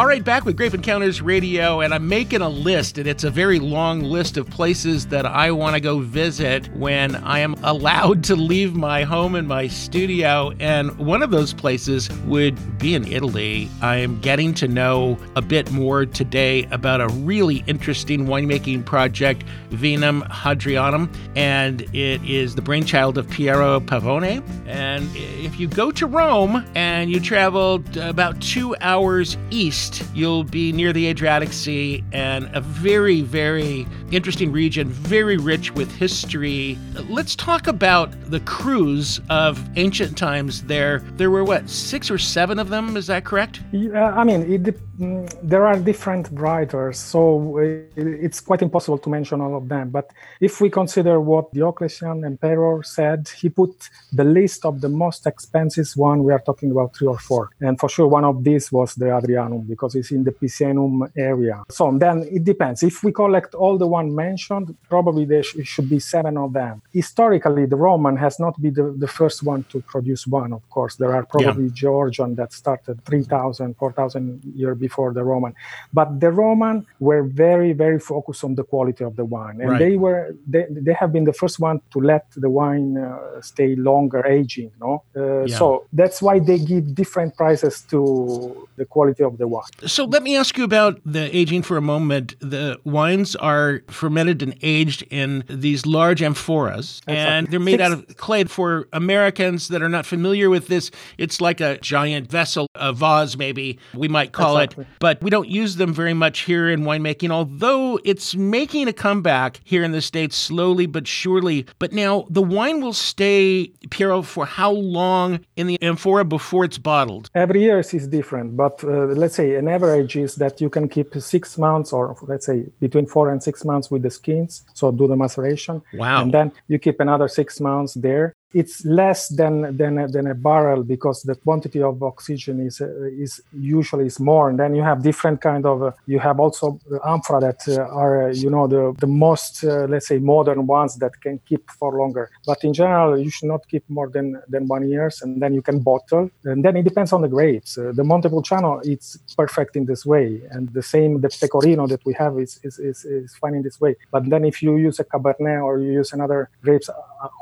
[0.00, 3.30] All right, back with Grape Encounters Radio, and I'm making a list, and it's a
[3.30, 8.24] very long list of places that I want to go visit when I am allowed
[8.24, 10.52] to leave my home and my studio.
[10.58, 13.68] And one of those places would be in Italy.
[13.82, 19.44] I am getting to know a bit more today about a really interesting winemaking project,
[19.68, 24.42] Vinum Hadrianum, and it is the brainchild of Piero Pavone.
[24.66, 30.72] And if you go to Rome and you travel about two hours east, you'll be
[30.72, 36.78] near the Adriatic Sea and a very, very interesting region, very rich with history.
[37.08, 41.00] Let's talk about the crus of ancient times there.
[41.16, 42.96] There were what, six or seven of them?
[42.96, 43.60] Is that correct?
[43.72, 44.62] Yeah, I mean, it,
[44.98, 47.58] mm, there are different writers, so
[47.96, 49.90] it's quite impossible to mention all of them.
[49.90, 50.10] But
[50.40, 55.88] if we consider what Diocletian Emperor said, he put the list of the most expensive
[55.96, 56.24] one.
[56.24, 59.06] We are talking about three or four, and for sure one of these was the
[59.06, 61.62] Hadrianum because it's in the Picenum area.
[61.70, 62.82] So then it depends.
[62.82, 66.82] If we collect all the one mentioned, probably there sh- should be seven of them.
[66.92, 70.96] Historically, the Roman has not been the, the first one to produce one, of course.
[70.96, 71.84] There are probably yeah.
[71.84, 75.54] Georgian that started 3,000, 4,000 years before the Roman.
[75.92, 79.60] But the Roman were very, very focused on the quality of the wine.
[79.62, 79.78] And right.
[79.78, 83.76] they were, they, they have been the first one to let the wine uh, stay
[83.76, 85.02] longer aging, no?
[85.16, 85.56] Uh, yeah.
[85.56, 89.59] So that's why they give different prices to the quality of the wine.
[89.86, 92.34] So let me ask you about the aging for a moment.
[92.40, 97.82] The wines are fermented and aged in these large amphoras, and they're made Six.
[97.82, 98.40] out of clay.
[98.44, 103.36] For Americans that are not familiar with this, it's like a giant vessel, a vase,
[103.36, 104.84] maybe we might call exactly.
[104.84, 104.90] it.
[104.98, 109.60] But we don't use them very much here in winemaking, although it's making a comeback
[109.64, 111.66] here in the States slowly but surely.
[111.78, 116.78] But now the wine will stay, Piero, for how long in the amphora before it's
[116.78, 117.30] bottled?
[117.34, 121.14] Every year is different, but uh, let's say an average is that you can keep
[121.14, 124.62] six months or let's say between four and six months with the skins.
[124.74, 125.82] So do the maceration.
[125.94, 126.22] Wow.
[126.22, 130.34] And then you keep another six months there it's less than than a, than a
[130.34, 134.50] barrel because the quantity of oxygen is uh, is usually is more.
[134.50, 138.28] And then you have different kind of uh, you have also amphora that uh, are
[138.28, 141.96] uh, you know the the most uh, let's say modern ones that can keep for
[141.96, 142.30] longer.
[142.44, 145.62] But in general you should not keep more than than one years and then you
[145.62, 146.30] can bottle.
[146.44, 147.78] And then it depends on the grapes.
[147.78, 150.40] Uh, the montepulciano it's perfect in this way.
[150.50, 153.80] And the same the pecorino that we have is is, is, is fine in this
[153.80, 153.94] way.
[154.10, 156.90] But then if you use a cabernet or you use another grapes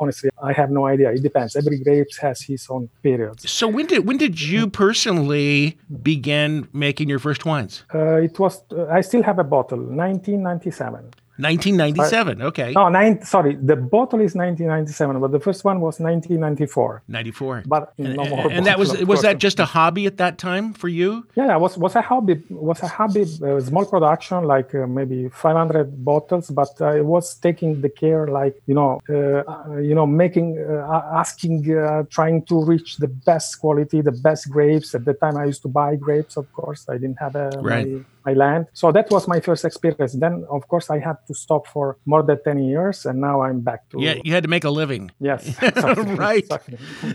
[0.00, 1.10] honestly i have no idea.
[1.10, 1.56] It depends.
[1.56, 3.40] Every grape has his own period.
[3.40, 7.84] So when did when did you personally begin making your first wines?
[7.94, 8.62] Uh, it was.
[8.70, 11.10] Uh, I still have a bottle, 1997.
[11.38, 12.42] 1997.
[12.42, 12.72] Okay.
[12.72, 13.22] No, nine.
[13.22, 17.02] Sorry, the bottle is 1997, but the first one was 1994.
[17.06, 17.62] 94.
[17.66, 18.50] But and, no more.
[18.50, 21.26] And that was was that just a hobby at that time for you?
[21.36, 22.42] Yeah, it was was a hobby.
[22.50, 23.22] Was a hobby.
[23.22, 28.60] Uh, small production, like uh, maybe 500 bottles, but I was taking the care, like
[28.66, 33.60] you know, uh, uh you know, making, uh, asking, uh, trying to reach the best
[33.60, 34.94] quality, the best grapes.
[34.94, 36.36] At the time, I used to buy grapes.
[36.36, 37.86] Of course, I didn't have a right.
[37.86, 38.66] my, my land.
[38.72, 40.12] So that was my first experience.
[40.12, 43.60] Then, of course, I had to stop for more than 10 years and now I'm
[43.60, 44.00] back to.
[44.00, 45.10] Yeah, you had to make a living.
[45.20, 45.56] Yes.
[46.18, 46.46] Right.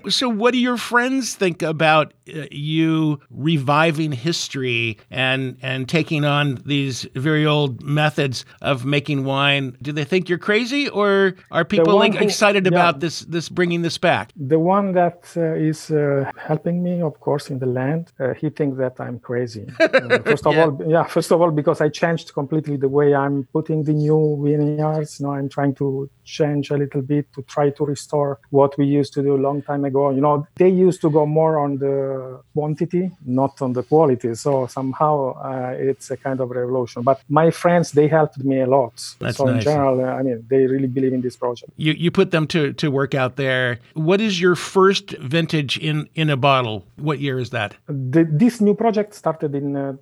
[0.09, 6.61] So, what do your friends think about uh, you reviving history and, and taking on
[6.65, 9.77] these very old methods of making wine?
[9.81, 13.49] Do they think you're crazy or are people like who, excited yeah, about this, this
[13.49, 14.31] bringing this back?
[14.35, 18.49] The one that uh, is uh, helping me, of course, in the land, uh, he
[18.49, 19.67] thinks that I'm crazy.
[19.93, 20.63] Uh, first of yeah.
[20.63, 24.39] all, yeah, first of all, because I changed completely the way I'm putting the new
[24.43, 25.19] vineyards.
[25.19, 28.85] You know, I'm trying to change a little bit to try to restore what we
[28.85, 30.09] used to do a long time ago.
[30.09, 34.35] You know, they used to go more on the quantity, not on the quality.
[34.35, 37.03] So somehow uh, it's a kind of revolution.
[37.03, 38.93] But my friends, they helped me a lot.
[39.19, 39.55] That's so nice.
[39.55, 41.71] in general, uh, I mean, they really believe in this project.
[41.77, 43.79] You you put them to to work out there.
[43.93, 46.85] What is your first vintage in in a bottle?
[46.95, 47.75] What year is that?
[47.87, 49.93] The, this new project started in uh,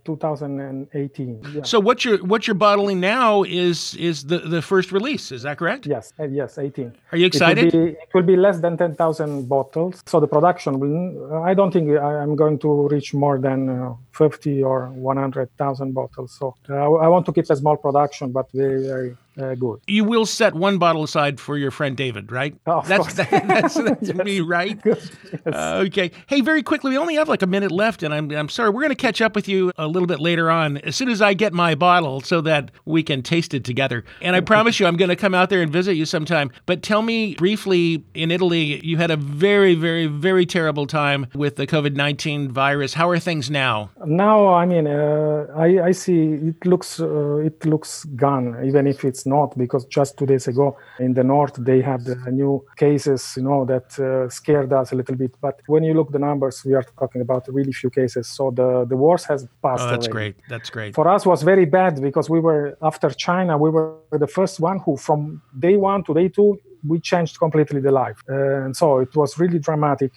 [0.85, 1.53] 2018.
[1.53, 1.63] Yeah.
[1.63, 5.31] So what you're what you're bottling now is is the the first release.
[5.31, 5.85] Is that correct?
[5.85, 6.13] Yes.
[6.19, 6.93] Uh, yes, 18.
[7.11, 7.65] Are you excited?
[7.65, 10.01] It will, be, it will be less than 10,000 bottles.
[10.05, 14.63] So the production will, I don't think I'm going to reach more than uh, 50
[14.63, 16.35] or 100,000 bottles.
[16.37, 19.79] So uh, I want to keep a small production, but very, very uh, good.
[19.87, 22.55] You will set one bottle aside for your friend David, right?
[22.65, 24.25] Oh, that's, that, that's, that's yes.
[24.25, 24.79] me, right?
[24.85, 25.09] yes.
[25.45, 26.11] uh, okay.
[26.27, 28.81] Hey, very quickly, we only have like a minute left, and I'm, I'm sorry, we're
[28.81, 31.33] going to catch up with you a little bit later on as soon as I
[31.33, 34.03] get my bottle so that we can taste it together.
[34.21, 36.51] And I promise you, I'm going to come out there and visit you sometime.
[36.65, 41.55] But tell me briefly in Italy, you had a very, very, very terrible time with
[41.55, 42.93] the COVID 19 virus.
[42.93, 43.89] How are things now?
[44.05, 49.03] Now, I mean, uh, I, I, see it looks uh, it looks gone, even if
[49.03, 50.67] it's not, because just two days ago
[51.05, 52.53] in the north they had the new
[52.85, 55.33] cases, you know, that uh, scared us a little bit.
[55.45, 58.25] But when you look the numbers, we are talking about really few cases.
[58.37, 59.85] So the the worst has passed.
[59.87, 60.35] Oh, that's great.
[60.53, 60.91] That's great.
[60.99, 64.77] For us, was very bad because we were after China, we were the first one
[64.85, 65.19] who from
[65.67, 66.51] day one to day two
[66.87, 68.19] we changed completely the life.
[68.29, 70.11] Uh, and so it was really dramatic.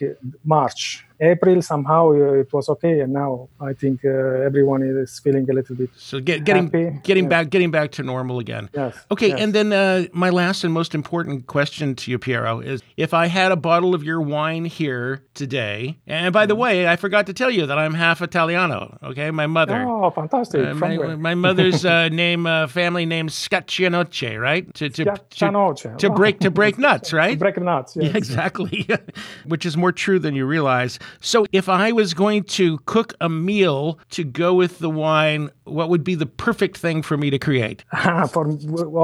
[0.45, 4.09] March April somehow uh, it was okay, and now I think uh,
[4.49, 7.01] everyone is feeling a little bit so get, getting happy.
[7.03, 7.31] getting yes.
[7.31, 8.69] back getting back to normal again.
[8.75, 8.97] Yes.
[9.11, 9.41] Okay, yes.
[9.41, 13.27] and then uh, my last and most important question to you, Piero, is if I
[13.27, 16.63] had a bottle of your wine here today, and by the mm-hmm.
[16.63, 18.99] way, I forgot to tell you that I'm half Italiano.
[19.03, 19.85] Okay, my mother.
[19.87, 20.67] Oh, fantastic!
[20.67, 24.73] Uh, my, my, mother's uh, name, uh, family name, Scaccianoce, right?
[24.75, 27.39] To to, to, to break to break nuts, right?
[27.39, 27.97] break nuts.
[27.97, 28.11] Yes.
[28.11, 28.89] Yeah, exactly.
[29.47, 30.99] Which is more true than you realize.
[31.21, 35.89] So, if I was going to cook a meal to go with the wine, what
[35.89, 37.85] would be the perfect thing for me to create?
[38.31, 38.49] for,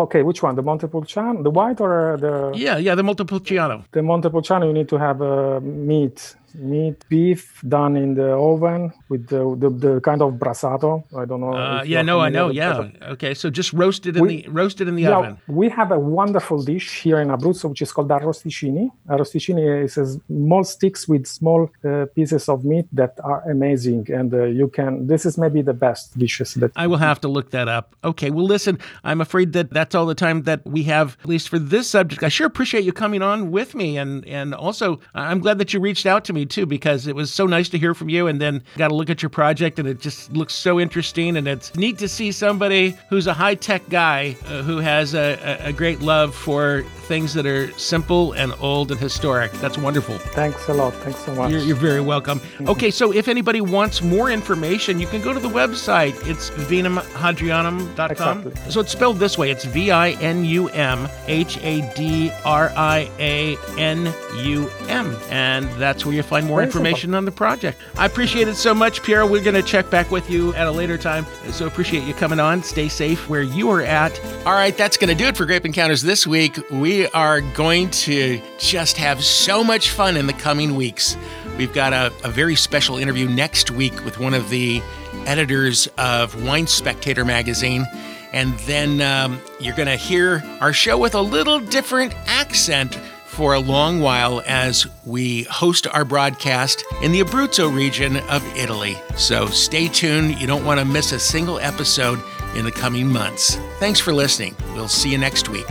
[0.04, 0.54] okay, which one?
[0.54, 2.52] The Montepulciano, the white or the?
[2.54, 3.84] Yeah, yeah, the Montepulciano.
[3.92, 9.28] The Montepulciano, you need to have uh, meat meat beef done in the oven with
[9.28, 11.05] the, the, the kind of brassato.
[11.16, 11.53] I don't know.
[11.53, 12.51] Uh, yeah, no, I know.
[12.51, 12.88] Yeah.
[13.03, 15.38] Okay, so just roasted in we, the roasted in the yeah, oven.
[15.48, 18.90] We have a wonderful dish here in Abruzzo which is called arrosticini.
[19.09, 24.44] Arrosticini is small sticks with small uh, pieces of meat that are amazing, and uh,
[24.44, 25.07] you can.
[25.07, 26.72] This is maybe the best dishes that.
[26.76, 27.94] I will have to look that up.
[28.05, 28.30] Okay.
[28.30, 28.78] Well, listen.
[29.05, 32.22] I'm afraid that that's all the time that we have, at least for this subject.
[32.22, 35.80] I sure appreciate you coming on with me, and and also I'm glad that you
[35.80, 38.26] reached out to me me too because it was so nice to hear from you.
[38.26, 41.36] And then got to look at your project and it just looks so interesting.
[41.36, 45.59] And it's neat to see somebody who's a high tech guy uh, who has a,
[45.62, 49.50] a, great love for things that are simple and old and historic.
[49.54, 50.16] That's wonderful.
[50.18, 50.94] Thanks a lot.
[51.02, 51.50] Thanks so much.
[51.50, 52.40] You're, you're very welcome.
[52.70, 56.14] Okay, so if anybody wants more information, you can go to the website.
[56.28, 58.38] It's vinumhadrianum.com.
[58.46, 58.70] Exactly.
[58.70, 62.70] So it's spelled this way it's V I N U M H A D R
[62.76, 64.12] I A N
[64.44, 65.16] U M.
[65.30, 67.80] And that's where you find more information on the project.
[67.96, 69.26] I appreciate it so much, Pierre.
[69.26, 71.26] We're going to check back with you at a later time.
[71.50, 72.62] So appreciate you coming on.
[72.62, 74.18] Stay safe where you are at.
[74.46, 76.58] All right, that's going to do it for Grape Encounters this week.
[77.01, 81.16] We are going to just have so much fun in the coming weeks.
[81.57, 84.82] We've got a, a very special interview next week with one of the
[85.24, 87.86] editors of Wine Spectator magazine.
[88.34, 93.55] And then um, you're going to hear our show with a little different accent for
[93.55, 98.98] a long while as we host our broadcast in the Abruzzo region of Italy.
[99.16, 100.38] So stay tuned.
[100.38, 102.20] You don't want to miss a single episode
[102.55, 103.57] in the coming months.
[103.78, 104.55] Thanks for listening.
[104.74, 105.64] We'll see you next week.